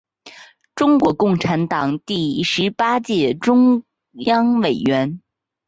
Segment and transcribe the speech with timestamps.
[0.73, 3.83] 中国共产党第十八届中
[4.25, 5.21] 央委员。